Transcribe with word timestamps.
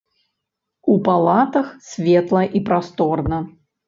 У 0.93 0.95
палатах 1.09 1.67
светла 1.89 2.41
і 2.61 2.63
прасторна. 2.71 3.39